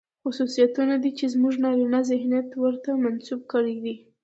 [0.23, 3.95] خصوصيتونه دي، چې زموږ نارينه ذهنيت ورته منسوب کړي دي.